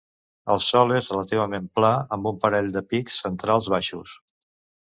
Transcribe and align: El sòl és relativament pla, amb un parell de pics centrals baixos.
El 0.53 0.61
sòl 0.67 0.93
és 0.95 1.09
relativament 1.13 1.69
pla, 1.79 1.93
amb 2.17 2.31
un 2.31 2.41
parell 2.47 2.73
de 2.79 2.85
pics 2.95 3.23
centrals 3.27 3.73
baixos. 3.75 4.19